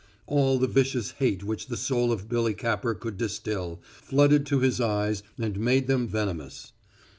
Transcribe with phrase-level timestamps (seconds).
[0.25, 4.81] All the vicious hate which the soul of Billy Capper could distil flooded to his
[4.81, 6.73] eyes and made them venomous.